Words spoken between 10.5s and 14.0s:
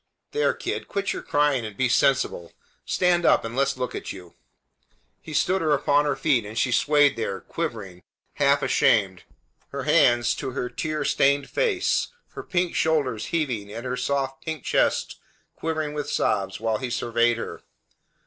her tear stained face, her pink shoulders heaving and her